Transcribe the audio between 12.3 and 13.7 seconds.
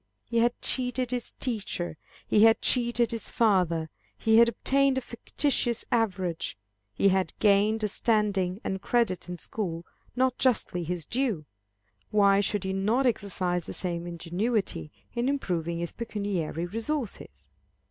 should he not exercise